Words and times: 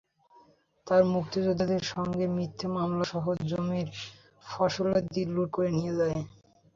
তাঁরা 0.87 1.05
মুক্তিযোদ্ধাদের 1.07 1.81
নামে 1.91 2.25
মিথ্যা 2.37 2.67
মামলাসহ 2.75 3.25
জমির 3.49 3.89
ফসলাদি 4.45 5.21
লুট 5.33 5.49
করে 5.55 5.69
নিয়ে 5.71 5.93
যান। 5.97 6.11